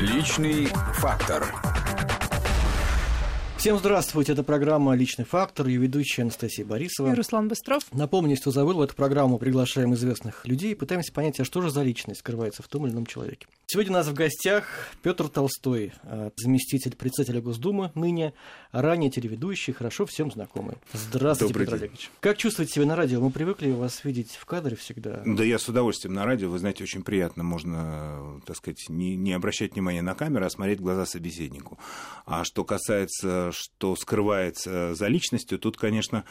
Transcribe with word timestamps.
Личный 0.00 0.66
фактор. 0.94 1.69
Всем 3.60 3.76
здравствуйте, 3.76 4.32
это 4.32 4.42
программа 4.42 4.94
«Личный 4.94 5.26
фактор», 5.26 5.66
ее 5.66 5.80
ведущая 5.80 6.22
Анастасия 6.22 6.64
Борисова. 6.64 7.12
И 7.12 7.14
Руслан 7.14 7.46
Быстров. 7.46 7.84
Напомню, 7.92 8.34
что 8.34 8.50
забыл, 8.52 8.78
в 8.78 8.80
эту 8.80 8.94
программу 8.94 9.38
приглашаем 9.38 9.92
известных 9.92 10.46
людей 10.46 10.72
и 10.72 10.74
пытаемся 10.74 11.12
понять, 11.12 11.38
а 11.40 11.44
что 11.44 11.60
же 11.60 11.70
за 11.70 11.82
личность 11.82 12.20
скрывается 12.20 12.62
в 12.62 12.68
том 12.68 12.86
или 12.86 12.94
ином 12.94 13.04
человеке. 13.04 13.46
Сегодня 13.66 13.92
у 13.92 13.94
нас 13.96 14.08
в 14.08 14.14
гостях 14.14 14.64
Петр 15.02 15.28
Толстой, 15.28 15.92
э, 16.04 16.30
заместитель 16.36 16.96
председателя 16.96 17.42
Госдумы, 17.42 17.92
ныне 17.94 18.32
ранее 18.72 19.10
телеведущий, 19.10 19.72
хорошо 19.72 20.06
всем 20.06 20.32
знакомый. 20.32 20.76
Здравствуйте, 20.92 21.52
Добрый 21.52 21.66
Петр 21.66 21.78
день. 21.78 21.88
Олегович. 21.90 22.10
Как 22.18 22.38
чувствуете 22.38 22.72
себя 22.72 22.86
на 22.86 22.96
радио? 22.96 23.20
Мы 23.20 23.30
привыкли 23.30 23.70
вас 23.70 24.04
видеть 24.04 24.32
в 24.40 24.44
кадре 24.46 24.74
всегда. 24.74 25.22
Да 25.24 25.44
я 25.44 25.58
с 25.58 25.68
удовольствием 25.68 26.14
на 26.14 26.24
радио, 26.24 26.50
вы 26.50 26.58
знаете, 26.58 26.82
очень 26.82 27.04
приятно, 27.04 27.44
можно, 27.44 28.40
так 28.44 28.56
сказать, 28.56 28.86
не, 28.88 29.14
не 29.16 29.34
обращать 29.34 29.74
внимания 29.74 30.02
на 30.02 30.14
камеру, 30.14 30.46
а 30.46 30.50
смотреть 30.50 30.80
в 30.80 30.82
глаза 30.82 31.04
собеседнику. 31.06 31.78
А 32.26 32.42
что 32.42 32.64
касается, 32.64 33.49
что 33.52 33.96
скрывается 33.96 34.94
за 34.94 35.06
личностью, 35.08 35.58
тут, 35.58 35.76
конечно, 35.76 36.24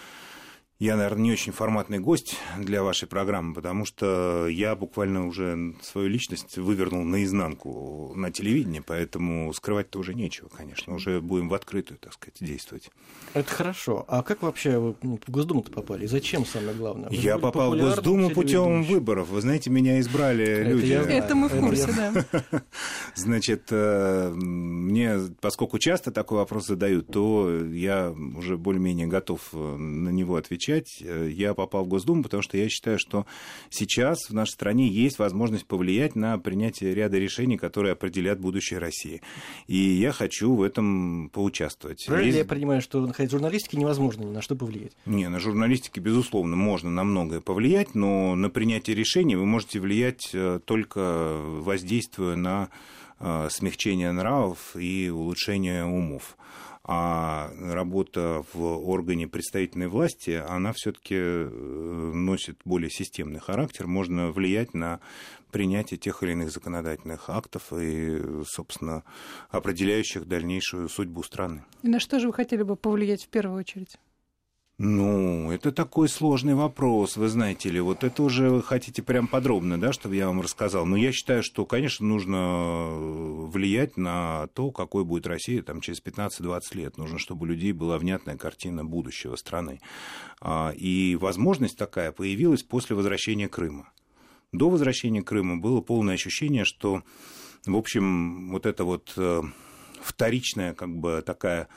я, 0.79 0.95
наверное, 0.95 1.23
не 1.23 1.31
очень 1.33 1.51
форматный 1.51 1.99
гость 1.99 2.37
для 2.57 2.83
вашей 2.83 3.05
программы, 3.05 3.53
потому 3.53 3.83
что 3.83 4.47
я 4.47 4.77
буквально 4.77 5.27
уже 5.27 5.75
свою 5.81 6.07
личность 6.07 6.57
вывернул 6.57 7.03
наизнанку 7.03 8.13
на 8.15 8.31
телевидении, 8.31 8.79
поэтому 8.79 9.51
скрывать-то 9.51 9.99
уже 9.99 10.13
нечего, 10.13 10.47
конечно. 10.47 10.95
Уже 10.95 11.19
будем 11.19 11.49
в 11.49 11.53
открытую, 11.53 11.97
так 11.97 12.13
сказать, 12.13 12.37
действовать. 12.39 12.91
Это 13.33 13.51
хорошо. 13.51 14.05
А 14.07 14.23
как 14.23 14.41
вообще 14.41 14.79
вы 14.79 14.95
ну, 15.01 15.19
в 15.27 15.29
Госдуму-то 15.29 15.69
попали? 15.69 16.05
И 16.05 16.07
зачем, 16.07 16.45
самое 16.45 16.73
главное? 16.73 17.09
Вы 17.09 17.15
Я 17.15 17.37
попал 17.39 17.75
в 17.75 17.77
Госдуму 17.77 18.29
путем 18.29 18.83
выборов. 18.83 19.27
Вы 19.27 19.41
знаете, 19.41 19.69
меня 19.69 19.99
избрали 19.99 20.45
Это 20.45 20.69
люди. 20.69 20.85
я. 20.85 21.01
Это 21.01 21.35
мы 21.35 21.49
в 21.49 21.59
курсе, 21.59 21.93
да. 21.93 22.61
Значит, 23.15 23.63
э, 23.71 24.31
мне, 24.33 25.19
поскольку 25.41 25.77
часто 25.77 26.11
такой 26.11 26.37
вопрос 26.37 26.67
задают, 26.67 27.07
то 27.07 27.65
я 27.65 28.15
уже 28.37 28.55
более-менее 28.57 29.07
готов 29.07 29.49
э, 29.51 29.57
на 29.57 30.09
него 30.09 30.37
отвечать. 30.37 30.68
Э, 31.01 31.29
Я 31.31 31.53
попал 31.53 31.85
в 31.85 31.87
Госдуму, 31.87 32.23
потому 32.23 32.41
что 32.43 32.57
я 32.57 32.69
считаю, 32.69 32.99
что 32.99 33.25
сейчас 33.69 34.29
в 34.29 34.33
нашей 34.33 34.51
стране 34.51 34.87
есть 34.87 35.19
возможность 35.19 35.65
повлиять 35.65 36.15
на 36.15 36.37
принятие 36.37 36.93
ряда 36.93 37.17
решений, 37.17 37.57
которые 37.57 37.93
определят 37.93 38.39
будущее 38.39 38.79
России. 38.79 39.21
И 39.67 39.75
я 39.77 40.11
хочу 40.11 40.53
в 40.55 40.61
этом 40.63 41.29
поучаствовать. 41.33 42.05
Правильно 42.07 42.27
Есть- 42.27 42.37
я 42.39 42.45
понимаю, 42.45 42.81
что 42.81 42.99
находясь 43.05 43.29
в 43.31 43.33
журналистике 43.33 43.77
невозможно 43.77 44.23
ни 44.23 44.31
на 44.31 44.41
что 44.41 44.55
повлиять? 44.55 44.93
не, 45.05 45.27
на 45.29 45.39
журналистике, 45.39 46.01
безусловно, 46.01 46.55
можно 46.55 46.89
на 46.89 47.03
многое 47.03 47.41
повлиять, 47.41 47.95
но 47.95 48.35
на 48.35 48.49
принятие 48.49 48.95
решений 48.95 49.35
вы 49.35 49.45
можете 49.45 49.79
влиять 49.79 50.29
э, 50.33 50.59
только 50.65 51.37
воздействуя 51.39 52.35
на 52.35 52.69
э, 53.19 53.47
смягчение 53.51 54.11
нравов 54.11 54.75
и 54.75 55.09
улучшение 55.09 55.85
умов. 55.85 56.37
А 56.91 57.51
работа 57.59 58.43
в 58.51 58.63
органе 58.89 59.27
представительной 59.27 59.89
власти, 59.89 60.31
она 60.31 60.73
все-таки 60.73 61.15
носит 61.15 62.57
более 62.65 62.89
системный 62.89 63.39
характер. 63.39 63.85
Можно 63.85 64.31
влиять 64.31 64.73
на 64.73 64.99
принятие 65.51 65.99
тех 65.99 66.23
или 66.23 66.31
иных 66.31 66.49
законодательных 66.49 67.29
актов 67.29 67.71
и, 67.73 68.43
собственно, 68.43 69.03
определяющих 69.51 70.27
дальнейшую 70.27 70.89
судьбу 70.89 71.21
страны. 71.21 71.63
И 71.83 71.89
на 71.89 71.99
что 71.99 72.19
же 72.19 72.25
вы 72.25 72.33
хотели 72.33 72.63
бы 72.63 72.75
повлиять 72.75 73.23
в 73.23 73.27
первую 73.27 73.59
очередь? 73.59 73.99
Ну, 74.81 75.51
это 75.51 75.73
такой 75.73 76.07
сложный 76.07 76.55
вопрос, 76.55 77.17
вы 77.17 77.27
знаете 77.27 77.69
ли. 77.69 77.81
Вот 77.81 78.05
это 78.05 78.23
уже 78.23 78.49
вы 78.49 78.63
хотите 78.63 79.03
прям 79.03 79.27
подробно, 79.27 79.77
да, 79.77 79.91
чтобы 79.91 80.15
я 80.15 80.27
вам 80.27 80.39
рассказал. 80.39 80.85
Но 80.85 80.95
я 80.95 81.11
считаю, 81.11 81.43
что, 81.43 81.65
конечно, 81.65 82.05
нужно 82.05 82.87
влиять 83.47 83.97
на 83.97 84.47
то, 84.53 84.71
какой 84.71 85.03
будет 85.03 85.27
Россия 85.27 85.61
там, 85.63 85.81
через 85.81 86.01
15-20 86.01 86.61
лет. 86.75 86.97
Нужно, 86.97 87.19
чтобы 87.19 87.43
у 87.43 87.49
людей 87.49 87.73
была 87.73 87.97
внятная 87.97 88.37
картина 88.37 88.85
будущего 88.85 89.35
страны. 89.35 89.81
А, 90.39 90.71
И 90.77 91.17
возможность 91.17 91.77
такая 91.77 92.13
появилась 92.13 92.63
после 92.63 92.95
возвращения 92.95 93.49
Крыма. 93.49 93.91
До 94.53 94.69
возвращения 94.69 95.21
Крыма 95.21 95.57
было 95.57 95.81
полное 95.81 96.13
ощущение, 96.13 96.63
что, 96.63 97.03
в 97.65 97.75
общем, 97.75 98.49
вот 98.51 98.65
эта 98.65 98.85
вот 98.85 99.11
э, 99.17 99.41
вторичная, 100.01 100.73
как 100.73 100.95
бы 100.95 101.21
такая 101.25 101.67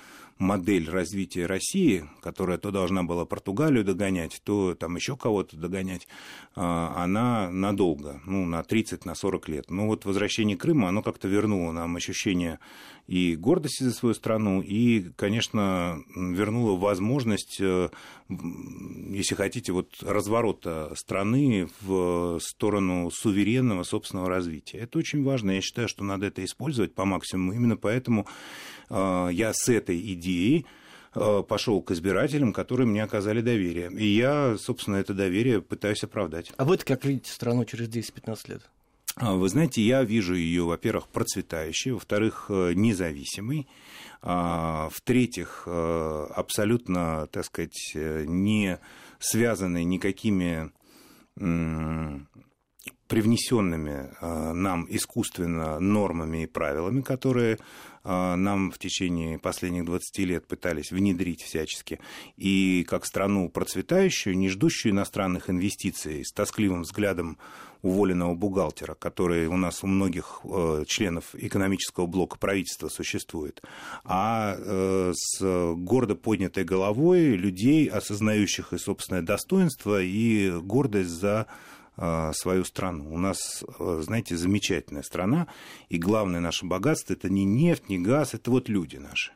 модель 0.42 0.91
развития 0.91 1.47
России, 1.47 2.04
которая 2.20 2.58
то 2.58 2.70
должна 2.70 3.04
была 3.04 3.25
Португалию 3.25 3.84
догонять, 3.84 4.41
то 4.44 4.75
там 4.75 4.97
еще 4.97 5.16
кого-то 5.16 5.56
догонять, 5.56 6.08
а, 6.54 6.92
она 6.97 7.50
надолго, 7.50 8.20
ну, 8.26 8.44
на 8.44 8.62
30, 8.62 9.04
на 9.04 9.14
40 9.14 9.48
лет. 9.48 9.70
Ну, 9.70 9.86
вот 9.86 10.04
возвращение 10.04 10.56
Крыма, 10.56 10.88
оно 10.88 11.02
как-то 11.02 11.28
вернуло 11.28 11.72
нам 11.72 11.97
ощущение 11.97 12.58
и 13.06 13.36
гордости 13.36 13.84
за 13.84 13.92
свою 13.92 14.14
страну, 14.14 14.62
и, 14.62 15.10
конечно, 15.16 16.02
вернуло 16.14 16.78
возможность, 16.78 17.60
э, 17.60 17.91
если 18.28 19.34
хотите, 19.34 19.72
вот 19.72 20.02
разворота 20.02 20.92
страны 20.97 21.69
в 21.81 22.38
сторону 22.41 23.10
суверенного 23.10 23.82
собственного 23.82 24.28
развития. 24.28 24.78
Это 24.78 24.98
очень 24.98 25.22
важно. 25.25 25.52
Я 25.52 25.60
считаю, 25.60 25.88
что 25.88 26.04
надо 26.04 26.26
это 26.26 26.44
использовать 26.44 26.94
по 26.94 27.04
максимуму. 27.04 27.52
Именно 27.52 27.76
поэтому 27.76 28.26
я 28.92 29.53
с 29.54 29.69
этой 29.69 29.98
идеей 30.14 30.66
э, 31.14 31.42
пошел 31.48 31.82
к 31.82 31.91
избирателям, 31.92 32.53
которые 32.53 32.86
мне 32.86 33.03
оказали 33.03 33.41
доверие. 33.41 33.91
И 33.92 34.06
я, 34.06 34.56
собственно, 34.58 34.97
это 34.97 35.14
доверие 35.14 35.60
пытаюсь 35.62 36.04
оправдать. 36.04 36.53
А 36.56 36.64
вы-то 36.64 36.84
как 36.84 37.04
видите 37.04 37.31
страну 37.31 37.64
через 37.64 37.88
10-15 37.88 38.50
лет? 38.50 38.62
А, 39.16 39.34
Вы 39.34 39.48
знаете, 39.48 39.82
я 39.82 40.02
вижу 40.04 40.34
ее, 40.34 40.64
во-первых, 40.64 41.08
процветающей, 41.08 41.91
во-вторых, 41.91 42.47
э, 42.48 42.72
независимой, 42.75 43.69
а, 44.22 44.88
в-третьих, 44.91 45.64
э, 45.66 46.26
абсолютно, 46.34 47.26
так 47.31 47.44
сказать, 47.44 47.92
э, 47.94 48.25
не 48.26 48.78
связанной 49.19 49.84
никакими 49.84 50.70
привнесенными 53.06 54.10
нам 54.20 54.86
искусственно 54.88 55.78
нормами 55.81 56.42
и 56.42 56.47
правилами, 56.47 57.00
которые 57.00 57.58
нам 58.04 58.70
в 58.70 58.78
течение 58.78 59.38
последних 59.38 59.84
20 59.84 60.18
лет 60.20 60.46
пытались 60.46 60.90
внедрить 60.90 61.42
всячески, 61.42 62.00
и 62.36 62.84
как 62.88 63.06
страну 63.06 63.48
процветающую, 63.48 64.36
не 64.36 64.48
ждущую 64.48 64.92
иностранных 64.92 65.50
инвестиций, 65.50 66.24
с 66.24 66.32
тоскливым 66.32 66.82
взглядом 66.82 67.38
уволенного 67.82 68.34
бухгалтера, 68.34 68.94
который 68.94 69.46
у 69.48 69.56
нас 69.56 69.82
у 69.82 69.86
многих 69.86 70.40
э, 70.44 70.84
членов 70.86 71.34
экономического 71.34 72.06
блока 72.06 72.38
правительства 72.38 72.88
существует, 72.88 73.60
а 74.04 74.56
э, 74.56 75.12
с 75.14 75.40
гордо 75.74 76.14
поднятой 76.14 76.64
головой 76.64 77.36
людей, 77.36 77.88
осознающих 77.88 78.72
и 78.72 78.78
собственное 78.78 79.22
достоинство, 79.22 80.00
и 80.00 80.50
гордость 80.60 81.10
за 81.10 81.46
свою 82.34 82.64
страну. 82.64 83.12
У 83.12 83.18
нас, 83.18 83.64
э, 83.78 84.00
знаете, 84.02 84.36
замечательная 84.36 85.02
страна, 85.02 85.46
и 85.88 85.98
главное 85.98 86.40
наше 86.40 86.66
богатство– 86.66 87.12
это 87.14 87.28
не 87.28 87.44
нефть, 87.44 87.88
не 87.88 87.98
газ, 87.98 88.34
это 88.34 88.50
вот 88.50 88.68
люди 88.68 88.96
наши. 88.96 89.32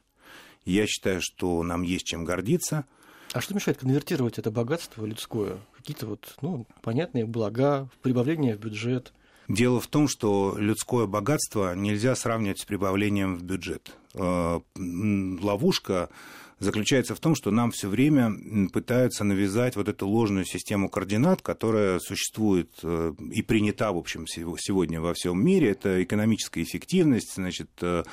Я 0.65 0.87
считаю, 0.87 1.21
что 1.23 1.63
нам 1.63 1.83
есть 1.83 2.07
чем 2.07 2.25
гордиться– 2.25 2.85
А 3.33 3.41
что 3.41 3.55
мешает 3.55 3.79
конвертировать 3.79 4.39
это 4.39 4.51
богатство 4.51 5.05
людское? 5.05 5.59
Какие-то 5.77 6.07
вот, 6.07 6.37
ну, 6.41 6.67
понятные 6.83 7.27
блага, 7.27 7.89
прибавление 8.03 8.57
в 8.57 8.61
бюджет. 8.61 9.13
Дело 9.49 9.81
в 9.81 9.87
том, 9.87 10.09
что 10.09 10.57
людское 10.59 11.07
богатство 11.07 11.75
нельзя 11.75 12.17
сравнивать 12.17 12.61
с 12.61 12.65
прибавлением 12.65 13.37
в 13.37 13.43
бюджет. 13.43 13.93
Э, 14.15 14.61
Ловушка 14.77 16.09
заключается 16.59 17.15
в 17.15 17.21
том, 17.21 17.35
что 17.35 17.51
нам 17.51 17.71
все 17.71 17.89
время 17.89 18.33
пытаются 18.73 19.25
навязать 19.25 19.77
вот 19.77 19.89
эту 19.89 20.09
ложную 20.09 20.45
систему 20.45 20.89
координат, 20.89 21.43
которая 21.43 21.99
существует 21.99 22.71
э, 22.83 23.13
и 23.31 23.43
принята, 23.43 23.93
в 23.93 23.99
общем, 23.99 24.27
сего- 24.27 24.57
сегодня 24.59 25.01
во 25.01 25.15
всем 25.15 25.45
мире. 25.45 25.71
Это 25.71 26.03
экономическая 26.03 26.63
эффективность, 26.63 27.35
значит, 27.35 27.71
э, 27.83 28.05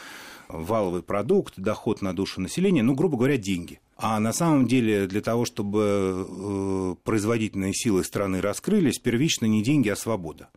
валовый 0.49 1.03
продукт, 1.03 1.53
доход 1.57 2.01
на 2.01 2.13
душу 2.13 2.41
населения, 2.41 2.83
ну, 2.83 2.95
грубо 2.95 3.17
говоря, 3.17 3.37
деньги. 3.37 3.79
А 3.95 4.19
на 4.19 4.33
самом 4.33 4.67
деле 4.67 5.07
для 5.07 5.21
того, 5.21 5.45
чтобы 5.45 6.25
э, 6.27 6.95
производительные 7.03 7.73
силы 7.73 8.03
страны 8.03 8.41
раскрылись, 8.41 8.99
первично 8.99 9.45
не 9.45 9.63
деньги, 9.63 9.89
а 9.89 9.95
свобода. 9.95 10.49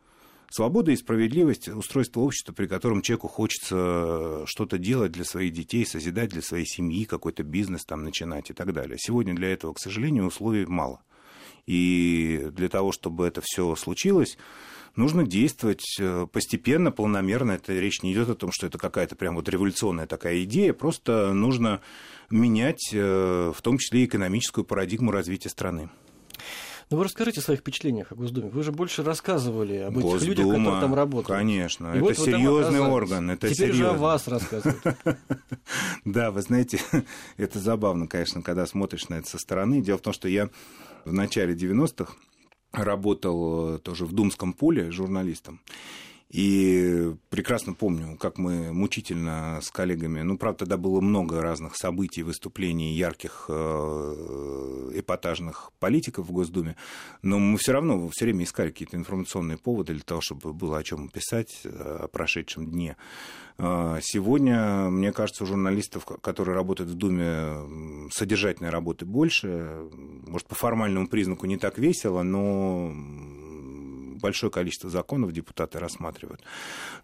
Свобода 0.50 0.92
и 0.92 0.96
справедливость– 0.96 1.68
устройство 1.68 2.20
общества, 2.20 2.52
при 2.52 2.66
котором 2.66 3.02
человеку 3.02 3.28
хочется 3.28 4.44
что-то 4.46 4.78
делать 4.78 5.12
для 5.12 5.24
своих 5.24 5.52
детей, 5.52 5.84
созидать 5.84 6.30
для 6.30 6.42
своей 6.42 6.66
семьи, 6.66 7.04
какой-то 7.04 7.42
бизнес 7.42 7.84
там 7.84 8.04
начинать 8.04 8.50
и 8.50 8.52
так 8.52 8.72
далее. 8.72 8.96
Сегодня 8.98 9.34
для 9.34 9.52
этого, 9.52 9.72
к 9.72 9.80
сожалению, 9.80 10.26
условий 10.26 10.64
мало. 10.66 11.00
И 11.66 12.48
для 12.52 12.68
того, 12.68 12.92
чтобы 12.92 13.26
это 13.26 13.40
все 13.44 13.74
случилось, 13.74 14.38
нужно 14.94 15.26
действовать 15.26 15.84
э, 15.98 16.26
постепенно, 16.32 16.92
планомерно. 16.92 17.52
Это 17.52 17.72
речь 17.72 18.02
не 18.02 18.12
идет 18.12 18.28
о 18.28 18.36
том, 18.36 18.50
что 18.52 18.68
это 18.68 18.78
какая-то 18.78 19.16
прям 19.16 19.34
вот 19.34 19.48
революционная 19.48 20.06
такая 20.06 20.44
идея. 20.44 20.72
Просто 20.72 21.32
нужно 21.32 21.80
менять, 22.30 22.90
э, 22.92 23.52
в 23.54 23.60
том 23.62 23.78
числе, 23.78 24.04
экономическую 24.04 24.64
парадигму 24.64 25.10
развития 25.10 25.48
страны. 25.48 25.90
Ну, 26.88 26.98
вы 26.98 27.04
расскажите 27.04 27.40
о 27.40 27.42
своих 27.42 27.60
впечатлениях 27.60 28.12
о 28.12 28.14
Госдуме. 28.14 28.48
Вы 28.48 28.62
же 28.62 28.70
больше 28.70 29.02
рассказывали 29.02 29.78
об 29.78 29.98
этих 29.98 30.08
Госдума, 30.08 30.28
людях, 30.28 30.46
которые 30.46 30.80
там 30.80 30.94
работают. 30.94 31.26
Конечно, 31.26 31.86
И 31.88 31.96
это 31.96 32.04
вот 32.04 32.16
серьезный 32.16 32.80
орган. 32.80 33.30
Это 33.32 33.48
Теперь 33.52 33.72
же 33.72 33.78
серьезно. 33.78 33.96
о 33.96 33.98
вас 33.98 34.28
рассказывают. 34.28 34.82
Да, 36.04 36.30
вы 36.30 36.42
знаете, 36.42 36.80
это 37.36 37.58
забавно, 37.58 38.06
конечно, 38.06 38.40
когда 38.40 38.66
смотришь 38.66 39.08
на 39.08 39.16
это 39.16 39.28
со 39.28 39.38
стороны. 39.38 39.80
Дело 39.80 39.98
в 39.98 40.02
том, 40.02 40.12
что 40.12 40.28
я 40.28 40.48
в 41.04 41.12
начале 41.12 41.54
90-х 41.54 42.14
работал 42.72 43.74
э, 43.74 43.78
тоже 43.78 44.06
в 44.06 44.12
Думском 44.12 44.52
поле 44.52 44.92
журналистом. 44.92 45.60
И 46.28 47.14
прекрасно 47.30 47.72
помню, 47.72 48.16
как 48.18 48.36
мы 48.36 48.72
мучительно 48.72 49.60
с 49.62 49.70
коллегами, 49.70 50.22
ну, 50.22 50.36
правда, 50.36 50.60
тогда 50.60 50.76
было 50.76 51.00
много 51.00 51.40
разных 51.40 51.76
событий, 51.76 52.24
выступлений 52.24 52.94
ярких 52.94 53.44
э, 53.48 54.90
эпатажных 54.94 55.70
политиков 55.78 56.26
в 56.26 56.32
Госдуме, 56.32 56.74
но 57.22 57.38
мы 57.38 57.56
все 57.58 57.72
равно 57.72 58.08
все 58.08 58.24
время 58.24 58.42
искали 58.42 58.70
какие-то 58.70 58.96
информационные 58.96 59.56
поводы 59.56 59.94
для 59.94 60.02
того, 60.02 60.20
чтобы 60.20 60.52
было 60.52 60.78
о 60.78 60.82
чем 60.82 61.08
писать 61.08 61.60
э, 61.62 61.68
о 62.02 62.08
прошедшем 62.08 62.72
дне. 62.72 62.96
Э, 63.58 64.00
Сегодня, 64.02 64.90
мне 64.90 65.12
кажется, 65.12 65.44
у 65.44 65.46
журналистов, 65.46 66.06
которые 66.06 66.56
работают 66.56 66.90
в 66.90 66.94
Думе, 66.94 68.10
содержательной 68.10 68.70
работы 68.70 69.04
больше. 69.04 69.88
Может, 70.26 70.48
по 70.48 70.56
формальному 70.56 71.06
признаку 71.06 71.46
не 71.46 71.56
так 71.56 71.78
весело, 71.78 72.24
но 72.24 72.92
большое 74.20 74.50
количество 74.50 74.90
законов 74.90 75.32
депутаты 75.32 75.78
рассматривают. 75.78 76.42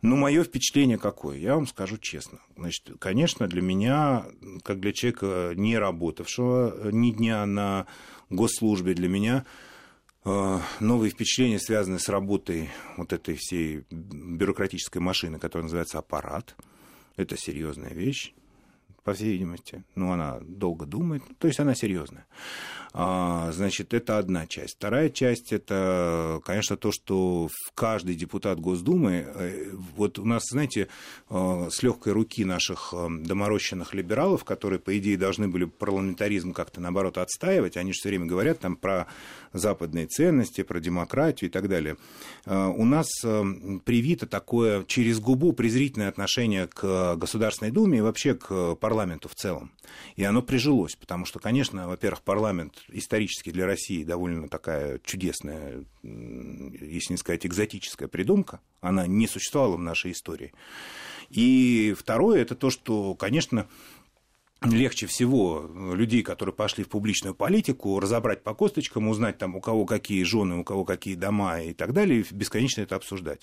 Но 0.03 0.17
мое 0.17 0.45
впечатление 0.45 0.99
какое? 0.99 1.39
Я 1.39 1.55
вам 1.55 1.67
скажу 1.67 1.99
честно. 1.99 2.39
Значит, 2.57 2.93
конечно, 2.99 3.47
для 3.47 3.63
меня, 3.63 4.27
как 4.63 4.81
для 4.81 4.93
человека, 4.93 5.53
не 5.55 5.79
работавшего 5.79 6.91
ни 6.91 7.11
дня 7.11 7.47
на 7.47 7.87
госслужбе, 8.31 8.95
для 8.95 9.09
меня 9.09 9.45
э, 10.25 10.59
новые 10.81 11.11
впечатления 11.11 11.59
связаны 11.59 11.99
с 11.99 12.09
работой 12.09 12.71
вот 12.97 13.13
этой 13.13 13.37
всей 13.39 13.85
бюрократической 13.91 14.99
машины, 14.99 15.39
которая 15.39 15.65
называется 15.65 15.99
аппарат. 15.99 16.55
Это 17.17 17.37
серьезная 17.37 17.93
вещь 17.93 18.33
по 19.05 19.15
всей 19.15 19.33
видимости. 19.33 19.85
Ну, 19.95 20.13
она 20.13 20.39
долго 20.41 20.87
думает, 20.87 21.23
то 21.39 21.49
есть 21.49 21.61
она 21.61 21.75
серьезная. 21.75 22.27
А, 22.95 23.51
значит, 23.53 23.95
это 23.95 24.19
одна 24.19 24.47
часть. 24.47 24.77
Вторая 24.77 25.09
часть 25.09 25.53
это, 25.53 26.41
конечно, 26.45 26.77
то, 26.77 26.93
что 26.93 27.49
каждый 27.75 28.15
депутат 28.15 28.61
Госдумы, 28.61 29.27
э, 29.27 29.71
вот 29.97 30.19
у 30.19 30.25
нас, 30.27 30.43
знаете, 30.51 30.89
э, 31.31 31.69
с 31.71 31.83
легкой 31.83 32.13
руки 32.13 32.45
наших 32.45 32.93
э, 32.93 33.09
доморощенных 33.09 33.95
либералов, 33.95 34.45
которые, 34.45 34.79
по 34.79 34.97
идее, 34.99 35.17
должны 35.17 35.49
были 35.49 35.65
парламентаризм 35.65 36.53
как-то, 36.53 36.83
наоборот, 36.83 37.17
отстаивать, 37.17 37.79
они 37.79 37.93
же 37.93 37.99
все 37.99 38.11
время 38.11 38.27
говорят 38.27 38.61
там 38.61 38.77
про 38.77 39.07
западные 39.55 40.07
ценности, 40.07 40.63
про 40.63 40.79
демократию 40.79 41.49
и 41.49 41.53
так 41.53 41.69
далее. 41.69 41.97
У 42.47 42.85
нас 42.85 43.07
привито 43.21 44.27
такое 44.27 44.85
через 44.85 45.21
губу 45.21 45.53
презрительное 45.53 46.09
отношение 46.09 46.67
к 46.69 47.17
Государственной 47.17 47.71
Думе 47.71 47.99
и 47.99 48.01
вообще 48.01 48.35
к 48.35 48.75
парламенту 48.77 49.29
в 49.29 49.35
целом. 49.35 49.71
И 50.17 50.25
оно 50.25 50.41
прижилось, 50.41 50.97
потому 50.97 51.27
что, 51.27 51.39
конечно, 51.39 51.87
во-первых, 51.87 52.23
парламент 52.23 52.82
исторически 52.89 53.51
для 53.51 53.67
России 53.67 54.05
довольно 54.05 54.49
такая 54.49 55.01
чудесная, 55.05 55.85
если 56.03 57.13
не 57.13 57.17
сказать 57.17 57.47
экзотическая 57.47 58.09
придумка. 58.09 58.61
Она 58.81 59.07
не 59.07 59.27
существовала 59.27 59.77
в 59.77 59.81
нашей 59.81 60.13
истории. 60.13 60.53
И 61.31 61.95
второе, 61.99 62.43
это 62.43 62.55
то, 62.55 62.71
что, 62.71 63.15
конечно, 63.15 63.67
легче 64.65 65.07
всего 65.07 65.69
людей, 65.95 66.23
которые 66.23 66.55
пошли 66.55 66.85
в 66.85 66.89
публичную 66.89 67.35
политику, 67.35 67.99
разобрать 67.99 68.43
по 68.43 68.55
косточкам, 68.55 69.09
узнать 69.09 69.39
там, 69.39 69.57
у 69.57 69.61
кого 69.61 69.87
какие 69.87 70.23
жены, 70.23 70.57
у 70.57 70.65
кого 70.65 70.85
какие 70.85 71.15
дома 71.15 71.61
и 71.61 71.73
так 71.73 71.93
далее, 71.93 72.21
и 72.21 72.35
бесконечно 72.35 72.83
это 72.83 72.97
обсуждать. 72.97 73.43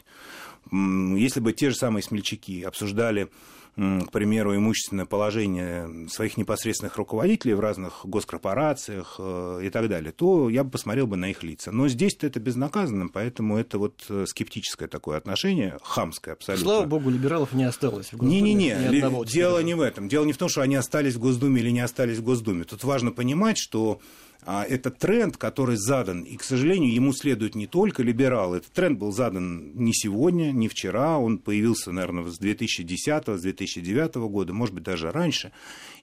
Если 0.72 1.40
бы 1.40 1.54
те 1.54 1.70
же 1.70 1.76
самые 1.76 2.04
смельчаки 2.04 2.64
обсуждали 2.64 3.30
к 3.76 4.12
примеру, 4.12 4.56
имущественное 4.56 5.06
положение 5.06 6.10
своих 6.10 6.38
непосредственных 6.38 6.98
руководителей 6.98 7.54
в 7.54 7.60
разных 7.60 8.02
госкорпорациях 8.04 9.16
э, 9.20 9.62
и 9.64 9.70
так 9.70 9.88
далее, 9.88 10.12
то 10.12 10.50
я 10.50 10.64
бы 10.64 10.72
посмотрел 10.72 11.08
бы 11.08 11.16
на 11.16 11.30
их 11.30 11.44
лица. 11.44 11.72
Но 11.72 11.88
здесь-то 11.88 12.28
это 12.28 12.40
безнаказанно, 12.40 13.08
поэтому 13.08 13.58
это 13.58 13.78
вот 13.78 14.06
э, 14.10 14.26
скептическое 14.28 14.88
такое 14.88 15.18
отношение, 15.18 15.78
хамское 15.82 16.34
абсолютно. 16.34 16.66
Слава 16.66 16.86
богу, 16.86 17.10
либералов 17.10 17.54
не 17.54 17.64
осталось 17.64 18.08
в 18.08 18.18
Госдуме. 18.18 18.42
Не-не-не, 18.42 19.26
дело 19.26 19.60
не 19.60 19.76
в 19.76 19.82
этом. 19.82 20.10
Дело 20.10 20.26
не 20.26 20.34
в 20.34 20.38
том, 20.38 20.50
что 20.50 20.62
они 20.62 20.76
остались 20.76 21.16
в 21.16 21.20
Госдуме 21.20 21.62
или 21.62 21.70
не 21.70 21.82
остались 21.82 22.18
в 22.18 22.24
Госдуме. 22.24 22.66
Тут 22.66 22.84
важно 22.84 23.12
понимать, 23.12 23.58
что 23.58 24.02
это 24.46 24.90
тренд, 24.90 25.36
который 25.36 25.76
задан, 25.76 26.24
и, 26.24 26.38
к 26.38 26.44
сожалению, 26.44 26.94
ему 26.94 27.12
следуют 27.12 27.56
не 27.56 27.68
только 27.68 28.04
либералы. 28.04 28.58
Этот 28.58 28.72
тренд 28.72 28.98
был 28.98 29.12
задан 29.12 29.74
не 29.76 29.94
сегодня, 29.94 30.52
не 30.52 30.70
вчера, 30.70 31.20
он 31.20 31.40
появился, 31.40 31.92
наверное, 31.92 32.30
с 32.30 32.38
2010, 32.38 33.28
с 33.28 33.42
2009 33.42 34.16
года, 34.16 34.54
может 34.54 34.74
быть, 34.74 34.84
даже 34.84 35.12
раньше. 35.12 35.52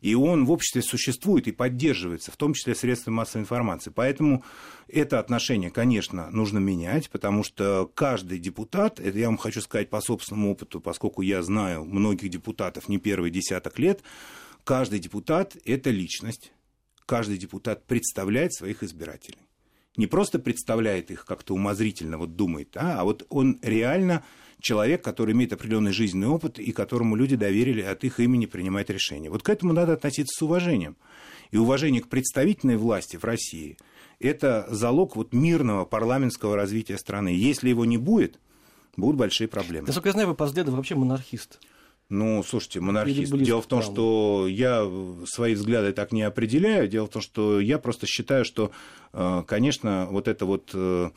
И 0.02 0.14
он 0.14 0.44
в 0.44 0.52
обществе 0.52 0.82
существует 0.82 1.48
и 1.48 1.52
поддерживается, 1.52 2.30
в 2.30 2.36
том 2.36 2.52
числе 2.52 2.74
средствами 2.74 3.14
массовой 3.14 3.42
информации. 3.42 3.90
Поэтому 3.94 4.44
это 4.86 5.18
отношение, 5.18 5.70
конечно, 5.70 6.30
нужно 6.30 6.58
менять, 6.58 7.08
потому 7.08 7.42
что 7.42 7.90
каждый 7.94 8.38
депутат, 8.38 9.00
это 9.00 9.18
я 9.18 9.26
вам 9.26 9.38
хочу 9.38 9.62
сказать 9.62 9.88
по 9.88 10.00
собственному 10.02 10.52
опыту, 10.52 10.80
поскольку 10.80 11.22
я 11.22 11.42
знаю 11.42 11.84
многих 11.86 12.28
депутатов 12.28 12.88
не 12.88 12.98
первый 12.98 13.30
десяток 13.30 13.78
лет, 13.78 14.02
каждый 14.64 14.98
депутат– 14.98 15.56
это 15.64 15.90
личность, 15.90 16.52
каждый 17.06 17.38
депутат 17.38 17.86
представляет 17.86 18.52
своих 18.52 18.82
избирателей. 18.82 19.38
Не 19.96 20.06
просто 20.06 20.38
представляет 20.38 21.10
их 21.10 21.24
как-то 21.24 21.54
умозрительно, 21.54 22.18
вот 22.18 22.36
думает, 22.36 22.76
а, 22.76 23.00
а 23.00 23.04
вот 23.04 23.26
он 23.30 23.58
реально 23.62 24.24
человек, 24.60 25.02
который 25.02 25.32
имеет 25.32 25.52
определенный 25.52 25.92
жизненный 25.92 26.28
опыт 26.28 26.58
и 26.58 26.72
которому 26.72 27.16
люди 27.16 27.36
доверили 27.36 27.80
от 27.80 28.04
их 28.04 28.20
имени 28.20 28.46
принимать 28.46 28.90
решения. 28.90 29.30
Вот 29.30 29.42
к 29.42 29.48
этому 29.48 29.72
надо 29.72 29.94
относиться 29.94 30.38
с 30.38 30.42
уважением. 30.42 30.96
И 31.50 31.56
уважение 31.56 32.02
к 32.02 32.08
представительной 32.08 32.76
власти 32.76 33.16
в 33.16 33.24
России– 33.24 33.78
это 34.18 34.66
залог 34.70 35.16
вот 35.16 35.32
мирного 35.32 35.84
парламентского 35.84 36.56
развития 36.56 36.98
страны. 36.98 37.28
Если 37.28 37.68
его 37.68 37.84
не 37.84 37.98
будет, 37.98 38.40
будут 38.96 39.16
большие 39.16 39.48
проблемы. 39.48 39.86
Насколько 39.86 40.08
я 40.08 40.12
знаю, 40.12 40.28
вы 40.28 40.34
по 40.34 40.46
взгляду 40.46 40.72
вообще 40.72 40.94
монархист. 40.94 41.60
Ну, 42.08 42.44
слушайте, 42.44 42.80
монархист. 42.80 43.36
Дело 43.36 43.60
в 43.60 43.66
том, 43.66 43.82
что 43.82 44.46
я 44.48 44.88
свои 45.26 45.54
взгляды 45.54 45.92
так 45.92 46.12
не 46.12 46.22
определяю. 46.22 46.86
Дело 46.88 47.06
в 47.06 47.10
том, 47.10 47.22
что 47.22 47.60
я 47.60 47.78
просто 47.78 48.06
считаю, 48.06 48.44
что, 48.44 48.70
э, 49.12 49.42
конечно, 49.46 50.06
вот 50.10 50.28
это 50.28 50.46
вот 50.46 50.70
э, 50.72 51.10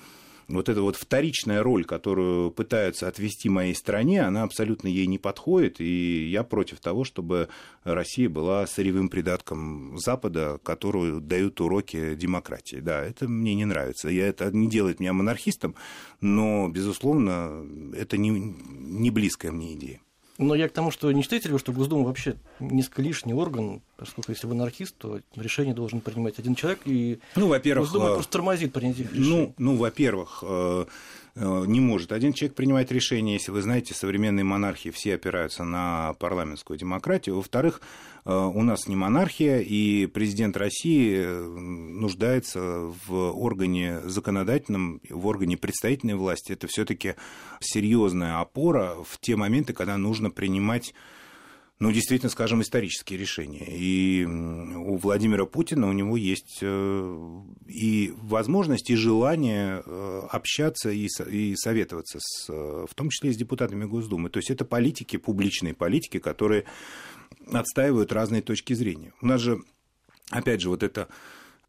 вот 0.50 0.68
эта 0.68 0.82
вот 0.82 0.96
вторичная 0.96 1.62
роль, 1.62 1.86
которую 1.86 2.52
пытаются 2.52 3.08
отвести 3.08 3.50
моей 3.50 3.76
стране, 3.76 4.24
она 4.24 4.44
абсолютно 4.44 4.88
ей 4.88 5.06
не 5.06 5.20
подходит, 5.20 5.80
и 5.80 6.28
я 6.28 6.44
против 6.44 6.80
того, 6.80 7.04
чтобы 7.04 7.50
Россия 7.84 8.30
была 8.30 8.66
сырьевым 8.66 9.10
придатком 9.10 9.98
Запада, 10.00 10.60
которую 10.64 11.22
дают 11.22 11.62
уроки 11.62 12.16
демократии. 12.16 12.78
Да, 12.78 13.04
это 13.04 13.28
мне 13.28 13.54
не 13.54 13.66
нравится. 13.66 14.10
Я, 14.10 14.28
это 14.28 14.52
не 14.52 14.68
делает 14.68 15.00
меня 15.00 15.14
монархистом, 15.14 15.76
но, 16.20 16.68
безусловно, 16.68 17.64
это 17.96 18.18
не, 18.18 18.30
не 18.32 19.12
близкая 19.12 19.52
мне 19.52 19.76
идея. 19.76 20.02
Но 20.40 20.56
я 20.56 20.70
к 20.70 20.72
тому, 20.72 20.90
что 20.90 21.12
не 21.12 21.22
считаете 21.22 21.50
ли 21.50 21.54
вы, 21.54 21.60
что 21.60 21.74
Госдума 21.74 22.06
вообще 22.06 22.36
несколько 22.62 23.02
лишний 23.02 23.34
орган, 23.34 23.82
поскольку 23.98 24.32
если 24.32 24.48
вы 24.48 24.56
анархист, 24.56 24.96
то 24.98 25.20
решение 25.36 25.74
должен 25.76 26.00
принимать 26.00 26.40
один 26.40 26.56
человек, 26.56 26.80
и 26.86 27.20
Ну, 27.36 27.50
во-первых, 27.50 27.90
Госдума 27.90 28.12
э, 28.12 28.14
просто 28.14 28.32
тормозит 28.32 28.72
принятие 28.72 29.08
решений. 29.08 29.28
Ну, 29.28 29.54
ну 29.58 29.76
во-первых, 29.76 30.42
э, 30.48 30.86
не 31.40 31.80
может 31.80 32.12
один 32.12 32.34
человек 32.34 32.56
принимать 32.56 32.92
решение, 32.92 33.36
если 33.36 33.52
вы 33.52 33.62
знаете, 33.62 33.94
современные 33.94 34.44
монархии 34.44 34.90
все 34.90 35.16
опираются 35.16 35.64
на 35.64 36.14
парламентскую 36.20 36.78
демократию. 36.78 37.36
Во-вторых, 37.38 37.82
э, 38.26 38.34
у 38.34 38.62
нас 38.62 38.88
не 38.88 38.96
монархия, 38.96 39.60
и 39.60 40.06
президент 40.08 40.58
России 40.58 41.18
э, 41.18 41.42
нуждается 41.42 42.92
в 43.08 43.14
органе 43.14 44.02
законодательном, 44.04 45.02
в 45.10 45.28
органе 45.28 45.56
представительной 45.56 46.16
власти. 46.16 46.52
Это 46.52 46.68
все-таки 46.68 47.16
серьезная 47.62 48.40
опора 48.40 48.96
в 49.04 49.18
те 49.20 49.36
моменты, 49.36 49.74
когда 49.74 49.98
нужно 49.98 50.30
принимать 50.32 50.94
ну, 51.80 51.94
действительно, 51.94 52.30
скажем, 52.30 52.62
исторические 52.62 53.18
решения. 53.18 53.66
И 53.66 54.26
у 54.26 54.98
Владимира 54.98 55.46
Путина 55.46 55.88
у 55.88 55.94
него 55.94 56.18
есть 56.18 56.60
э, 56.62 57.42
и 57.68 58.14
возможность, 58.18 58.90
и 58.90 58.96
желание 58.96 59.82
э, 59.86 60.22
общаться 60.30 60.90
и, 60.90 61.08
и 61.30 61.56
советоваться, 61.56 62.20
с, 62.22 62.50
э, 62.50 62.86
в 62.90 62.94
том 62.96 63.10
числе 63.10 63.30
и 63.30 63.34
с 63.34 63.38
депутатами 63.38 63.86
Госдумы. 63.86 64.30
То 64.30 64.40
есть 64.40 64.52
это 64.52 64.66
политики, 64.66 65.16
публичные 65.16 65.74
политики, 65.74 66.20
которые 66.20 66.66
отстаивают 67.50 68.12
разные 68.12 68.42
точки 68.42 68.74
зрения. 68.74 69.14
У 69.22 69.28
нас 69.28 69.40
же, 69.40 69.62
опять 70.32 70.60
же, 70.60 70.70
вот 70.70 70.84
это 70.84 71.08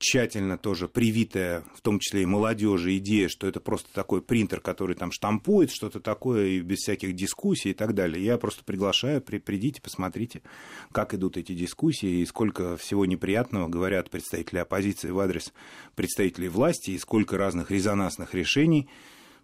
тщательно 0.01 0.57
тоже 0.57 0.89
привитая, 0.89 1.63
в 1.75 1.83
том 1.83 2.01
числе 2.01 2.23
и 2.23 2.27
молодежи, 2.27 2.97
идея, 2.97 3.29
что 3.29 3.47
это 3.47 3.61
просто 3.61 3.93
такой 3.93 4.23
принтер, 4.23 4.61
который 4.61 4.97
там 4.97 5.13
штампует 5.13 5.71
что-то 5.71 6.01
такое 6.01 6.47
и 6.47 6.61
без 6.61 6.79
всяких 6.79 7.15
дискуссий 7.15 7.71
и 7.71 7.75
так 7.75 7.95
далее. 7.95 8.25
Я 8.25 8.39
просто 8.39 8.65
приглашаю, 8.65 9.21
при, 9.21 9.39
придите, 9.39 9.83
посмотрите, 9.83 10.43
как 10.91 11.13
идут 11.13 11.37
эти 11.37 11.53
дискуссии 11.53 12.21
и 12.21 12.27
сколько 12.27 12.79
всего 12.79 13.05
неприятного 13.05 13.69
говорят 13.69 14.11
представители 14.11 14.59
оппозиции 14.59 15.11
в 15.11 15.21
адрес 15.21 15.53
представителей 15.95 16.49
власти 16.49 16.93
и 16.93 16.99
сколько 16.99 17.37
разных 17.37 17.71
резонансных 17.71 18.35
решений 18.35 18.89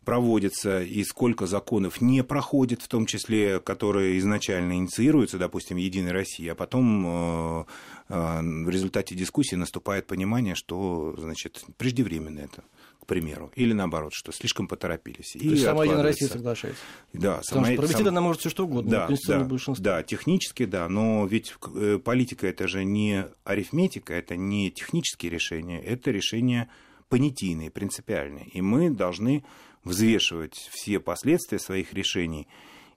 проводится 0.07 0.81
и 0.83 1.03
сколько 1.03 1.47
законов 1.47 2.01
не 2.01 2.23
проходит, 2.23 2.81
в 2.81 2.89
том 2.89 3.07
числе, 3.07 3.59
которые 3.59 4.19
изначально 4.19 4.75
инициируются, 4.75 5.37
допустим, 5.37 5.77
Единой 5.77 6.13
России, 6.13 6.47
а 6.47 6.55
потом 6.55 7.05
э, 7.07 7.65
э, 8.09 8.41
в 8.41 8.71
результате 8.71 9.17
дискуссии 9.17 9.57
наступает 9.57 10.07
понимание, 10.07 10.55
что, 10.55 11.15
значит, 11.19 11.65
преждевременно 11.77 12.39
это 12.39 12.63
к 13.01 13.07
примеру, 13.07 13.53
или 13.55 13.73
наоборот, 13.73 14.13
что 14.15 14.33
слишком 14.33 14.67
поторопились. 14.67 15.33
То 15.33 15.39
и 15.39 15.49
есть 15.49 15.63
сама 15.63 15.85
Единая 15.85 16.03
Россия 16.03 16.29
соглашается? 16.29 16.81
Да. 17.13 17.37
Потому 17.37 17.43
сама... 17.43 17.67
что 17.67 17.77
провести 17.77 17.99
сам... 17.99 18.09
она 18.09 18.21
может 18.21 18.41
все 18.41 18.51
что 18.51 18.65
угодно, 18.65 18.91
да, 18.91 19.09
да, 19.27 19.45
большинство. 19.45 19.85
Да, 19.85 20.03
технически, 20.03 20.65
да, 20.65 20.89
но 20.89 21.27
ведь 21.27 21.55
э, 21.75 22.01
политика 22.03 22.47
это 22.47 22.67
же 22.67 22.85
не 22.85 23.27
арифметика, 23.45 24.15
это 24.15 24.37
не 24.37 24.71
технические 24.71 25.31
решения, 25.31 25.81
это 25.81 26.11
решения 26.11 26.69
понятийные, 27.09 27.71
принципиальные. 27.71 28.49
И 28.49 28.61
мы 28.61 28.91
должны 28.91 29.45
взвешивать 29.87 30.69
все 30.73 31.01
последствия 31.01 31.59
своих 31.59 31.95
решений. 31.95 32.49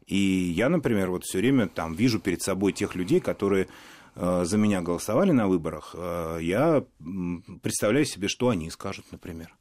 И 0.08 0.18
я, 0.18 0.70
например, 0.70 1.12
вот 1.12 1.24
все 1.24 1.38
время 1.38 1.68
там 1.68 1.94
вижу 1.94 2.20
перед 2.20 2.42
собой 2.42 2.74
тех 2.74 2.96
людей, 2.96 3.20
которые 3.20 3.68
э, 4.16 4.44
за 4.44 4.58
меня 4.58 4.82
голосовали 4.82 5.32
на 5.32 5.48
выборах. 5.48 5.96
Э, 5.96 6.40
я 6.42 6.84
представляю 7.62 8.06
себе, 8.06 8.28
что 8.28 8.50
они 8.50 8.70
скажут, 8.72 9.06
например 9.12 9.56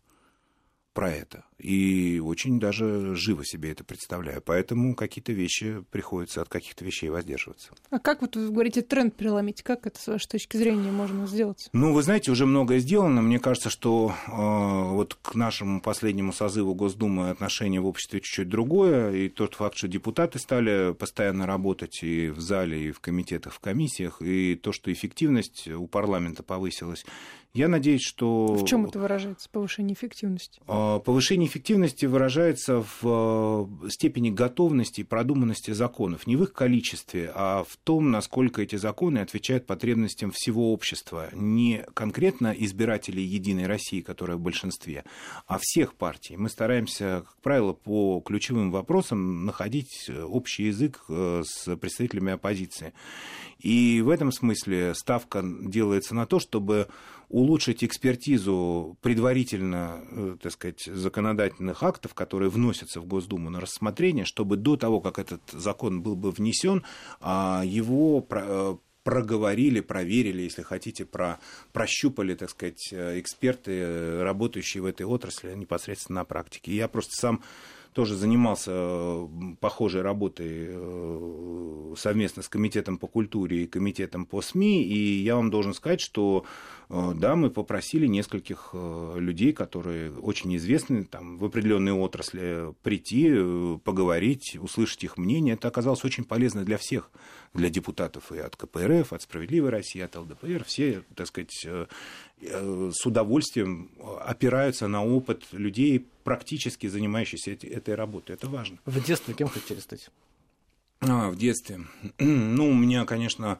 про 0.99 1.13
это. 1.13 1.45
И 1.59 2.21
очень 2.25 2.59
даже 2.59 3.15
живо 3.15 3.45
себе 3.45 3.71
это 3.71 3.85
представляю. 3.85 4.43
Поэтому 4.43 4.97
какие-то 4.97 5.31
вещи 5.33 5.85
приходится 5.93 6.43
от 6.43 6.49
каких-то 6.49 6.85
вещей 6.85 7.09
воздерживаться. 7.09 7.71
А 7.91 8.01
как 8.01 8.21
вот 8.21 8.35
вы 8.35 8.51
говорите 8.51 8.83
тренд 8.83 9.15
переломить? 9.15 9.63
Как 9.63 9.87
это, 9.87 9.97
с 10.01 10.09
вашей 10.09 10.27
точки 10.27 10.57
зрения, 10.57 10.91
можно 10.91 11.29
сделать? 11.29 11.69
Ну, 11.73 11.93
вы 11.93 12.03
знаете, 12.03 12.33
уже 12.33 12.47
многое 12.47 12.81
сделано. 12.81 13.23
Мне 13.23 13.39
кажется, 13.39 13.71
что 13.71 14.13
э, 14.27 14.31
вот 14.33 15.17
к 15.23 15.37
нашему 15.37 15.81
последнему 15.81 16.33
созыву 16.33 16.75
Госдумы 16.75 17.31
отношение 17.31 17.81
в 17.81 17.87
обществе 17.87 18.21
чуть-чуть 18.21 18.49
другое. 18.49 19.13
И 19.13 19.29
тот 19.29 19.55
факт, 19.55 19.77
что 19.77 19.87
депутаты 19.87 20.41
стали 20.41 20.95
постоянно 20.95 21.47
работать 21.47 22.03
и 22.03 22.29
в 22.29 22.41
зале, 22.41 22.89
и 22.89 22.91
в 22.91 22.99
комитетах, 22.99 23.53
в 23.53 23.61
комиссиях, 23.61 24.21
и 24.21 24.57
то, 24.57 24.73
что 24.73 24.93
эффективность 24.93 25.69
у 25.69 25.87
парламента 25.87 26.43
повысилась, 26.43 27.05
я 27.55 27.69
надеюсь, 27.69 28.03
что... 28.03 28.55
В 28.55 28.65
чем 28.67 28.87
это 28.87 28.99
выражается, 28.99 29.49
повышение 29.51 29.95
эффективности? 29.95 30.61
А, 30.67 30.99
повышение 30.99 31.49
эффективности 31.49 32.07
выражается 32.07 32.83
в 32.83 33.69
э, 33.83 33.89
степени 33.89 34.31
готовности 34.31 35.01
и 35.01 35.05
продуманности 35.05 35.71
законов. 35.71 36.27
Не 36.27 36.37
в 36.37 36.45
их 36.45 36.53
количестве, 36.53 37.33
а 37.35 37.65
в 37.65 37.77
том, 37.79 38.11
насколько 38.11 38.63
эти 38.63 38.77
законы 38.77 39.19
отвечают 39.19 39.67
потребностям 39.67 40.31
всего 40.31 40.73
общества. 40.73 41.31
Не 41.33 41.85
конкретно 41.95 42.55
избирателей 42.57 43.25
Единой 43.25 43.67
России, 43.67 44.03
которая 44.03 44.37
в 44.37 44.41
большинстве, 44.41 45.05
а 45.47 45.59
всех 45.61 45.95
партий. 45.95 46.37
Мы 46.37 46.51
стараемся, 46.51 47.25
как 47.27 47.37
правило, 47.43 47.73
по 47.73 48.21
ключевым 48.25 48.71
вопросам 48.71 49.47
находить 49.47 50.11
общий 50.11 50.65
язык 50.65 51.05
э, 51.09 51.43
с 51.45 51.77
представителями 51.77 52.33
оппозиции. 52.33 52.93
И 53.59 54.01
в 54.03 54.11
этом 54.11 54.31
смысле 54.31 54.95
ставка 54.95 55.43
делается 55.45 56.15
на 56.15 56.27
то, 56.27 56.39
чтобы 56.39 56.89
улучшить 57.29 57.85
экспертизу 57.85 58.97
предварительно, 59.03 60.05
э, 60.11 60.37
так 60.43 60.53
сказать, 60.53 60.83
законодательных 60.85 61.83
актов, 61.83 62.15
которые 62.15 62.51
вносятся 62.51 63.01
в 63.01 63.07
Госдуму 63.07 63.51
на 63.51 63.61
рассмотрение, 63.61 64.25
чтобы 64.25 64.57
до 64.57 64.77
того, 64.77 65.01
как 65.01 65.19
этот 65.19 65.43
закон 65.53 66.03
был 66.03 66.17
бы 66.17 66.31
внесен, 66.31 66.85
а, 67.21 67.63
его 67.65 68.27
э, 68.31 68.77
проговорили, 69.03 69.81
проверили, 69.81 70.43
если 70.43 70.63
хотите, 70.63 71.05
про, 71.05 71.39
прощупали, 71.73 72.35
так 72.35 72.51
сказать, 72.51 72.89
э, 72.93 73.21
эксперты, 73.21 74.23
работающие 74.23 74.83
в 74.83 74.87
этой 74.87 75.07
отрасли 75.07 75.55
непосредственно 75.55 76.21
на 76.21 76.25
практике. 76.25 76.75
Я 76.75 76.89
просто 76.89 77.15
сам 77.15 77.43
тоже 77.93 78.15
занимался 78.15 79.29
похожей 79.61 80.03
работой 80.03 80.69
совместно 81.97 82.43
с 82.43 82.49
Комитетом 82.49 82.99
по 82.99 83.07
культуре 83.07 83.65
и 83.65 83.67
Комитетом 83.67 84.27
по 84.27 84.43
СМИ, 84.43 84.85
и 84.85 85.23
я 85.23 85.37
вам 85.37 85.51
должен 85.51 85.75
сказать, 85.75 86.01
что 86.01 86.45
Э, 86.91 87.13
да, 87.15 87.37
мы 87.37 87.51
попросили 87.51 88.07
нескольких 88.07 88.71
э, 88.73 89.15
людей, 89.19 89.53
которые 89.53 90.13
очень 90.13 90.57
известны 90.57 91.05
там, 91.05 91.37
в 91.39 91.45
определенной 91.45 91.93
отрасли, 91.93 92.75
прийти, 92.83 93.29
э, 93.31 93.79
поговорить, 93.85 94.57
услышать 94.61 95.05
их 95.05 95.19
мнение. 95.19 95.55
Это 95.55 95.69
оказалось 95.69 96.05
очень 96.05 96.25
полезно 96.25 96.65
для 96.65 96.79
всех, 96.79 97.11
для 97.55 97.71
депутатов 97.71 98.33
и 98.33 98.39
от 98.39 98.57
КПРФ, 98.57 99.13
от 99.13 99.23
«Справедливой 99.23 99.71
России», 99.71 100.01
от 100.01 100.17
ЛДПР. 100.17 100.65
Все, 100.65 101.03
так 101.15 101.27
сказать, 101.27 101.67
с 102.41 103.07
удовольствием 103.07 103.91
опираются 104.25 104.89
на 104.89 105.05
опыт 105.05 105.45
людей, 105.53 106.07
практически 106.25 106.87
занимающихся 106.87 107.53
этой 107.53 107.95
работой. 107.95 108.33
Это 108.35 108.49
важно. 108.49 108.79
В 108.85 109.05
детстве 109.05 109.35
кем 109.35 109.49
хотели 109.49 109.81
стать? 109.81 110.11
А, 111.01 111.31
в 111.31 111.37
детстве. 111.37 111.81
Ну, 112.19 112.71
у 112.71 112.75
меня, 112.75 113.05
конечно, 113.05 113.59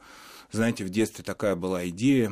знаете, 0.51 0.83
в 0.83 0.89
детстве 0.89 1.23
такая 1.23 1.55
была 1.55 1.87
идея 1.89 2.31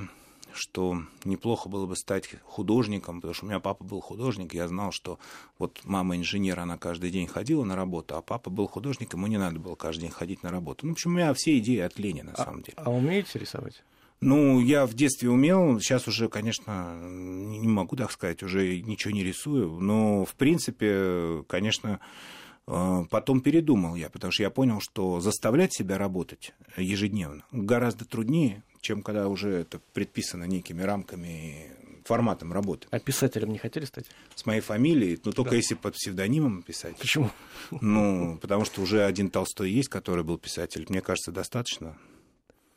что 0.53 1.01
неплохо 1.23 1.69
было 1.69 1.85
бы 1.85 1.95
стать 1.95 2.29
художником, 2.43 3.17
потому 3.17 3.33
что 3.33 3.45
у 3.45 3.49
меня 3.49 3.59
папа 3.59 3.83
был 3.83 4.01
художник, 4.01 4.53
я 4.53 4.67
знал, 4.67 4.91
что 4.91 5.19
вот 5.59 5.79
мама 5.83 6.17
инженер, 6.17 6.59
она 6.59 6.77
каждый 6.77 7.09
день 7.09 7.27
ходила 7.27 7.63
на 7.63 7.75
работу, 7.75 8.15
а 8.15 8.21
папа 8.21 8.49
был 8.49 8.67
художник, 8.67 9.13
ему 9.13 9.27
не 9.27 9.37
надо 9.37 9.59
было 9.59 9.75
каждый 9.75 10.01
день 10.01 10.11
ходить 10.11 10.43
на 10.43 10.51
работу. 10.51 10.85
Ну, 10.85 10.91
в 10.91 10.95
общем, 10.95 11.11
у 11.11 11.13
меня 11.15 11.33
все 11.33 11.57
идеи 11.59 11.79
от 11.79 11.97
Лени, 11.99 12.21
на 12.21 12.33
а, 12.33 12.45
самом 12.45 12.61
деле. 12.61 12.77
А 12.77 12.91
умеете 12.91 13.39
рисовать? 13.39 13.83
Ну, 14.19 14.59
я 14.59 14.87
в 14.87 14.95
детстве 14.95 15.29
умел, 15.29 15.79
сейчас 15.79 16.07
уже, 16.07 16.27
конечно, 16.27 16.97
не 17.07 17.67
могу 17.67 17.95
так 17.95 18.11
сказать, 18.11 18.41
уже 18.41 18.81
ничего 18.81 19.13
не 19.13 19.23
рисую, 19.23 19.79
но, 19.79 20.25
в 20.25 20.33
принципе, 20.33 21.43
конечно, 21.47 21.99
Потом 22.67 23.39
передумал 23.39 23.95
я, 23.95 24.09
потому 24.09 24.31
что 24.33 24.43
я 24.43 24.49
понял, 24.49 24.81
что 24.81 25.21
заставлять 25.21 25.73
себя 25.73 25.97
работать 25.97 26.53
ежедневно 26.75 27.43
гораздо 27.53 28.03
труднее, 28.03 28.61
чем 28.81 29.03
когда 29.03 29.29
уже 29.29 29.51
это 29.51 29.79
предписано 29.93 30.43
некими 30.43 30.81
рамками 30.81 31.71
форматом 32.03 32.51
работы. 32.51 32.87
А 32.91 32.99
писателем 32.99 33.51
не 33.51 33.57
хотели 33.57 33.85
стать? 33.85 34.05
С 34.35 34.45
моей 34.45 34.59
фамилией, 34.59 35.17
ну 35.23 35.31
только 35.31 35.51
да. 35.51 35.55
если 35.57 35.75
под 35.75 35.93
псевдонимом 35.93 36.61
писать. 36.61 36.97
Почему? 36.97 37.31
Ну, 37.71 38.37
потому 38.41 38.65
что 38.65 38.81
уже 38.81 39.05
один 39.05 39.29
Толстой 39.29 39.71
есть, 39.71 39.87
который 39.87 40.25
был 40.25 40.37
писатель. 40.37 40.85
Мне 40.89 40.99
кажется, 40.99 41.31
достаточно. 41.31 41.97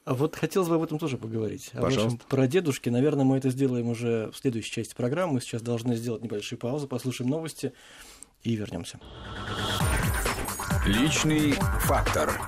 А 0.05 0.15
вот 0.15 0.35
хотелось 0.35 0.69
бы 0.69 0.77
об 0.77 0.83
этом 0.83 0.99
тоже 0.99 1.19
поговорить. 1.19 1.71
Пожалуйста. 1.73 2.03
Вашем 2.03 2.19
прадедушки. 2.29 2.89
Наверное, 2.89 3.25
мы 3.25 3.37
это 3.37 3.51
сделаем 3.51 3.89
уже 3.89 4.31
в 4.33 4.37
следующей 4.37 4.71
части 4.71 4.95
программы. 4.95 5.35
Мы 5.35 5.41
сейчас 5.41 5.63
должны 5.63 5.95
сделать 5.97 6.23
небольшую 6.23 6.59
паузу, 6.59 6.89
послушаем 6.89 7.31
новости 7.31 7.73
и 8.43 8.55
вернемся. 8.57 8.99
Личный 10.87 11.53
фактор. 11.81 12.41